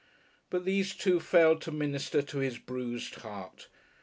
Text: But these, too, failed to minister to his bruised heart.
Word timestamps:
But 0.49 0.65
these, 0.65 0.95
too, 0.95 1.19
failed 1.19 1.61
to 1.61 1.71
minister 1.71 2.23
to 2.23 2.39
his 2.39 2.57
bruised 2.57 3.13
heart. 3.17 3.67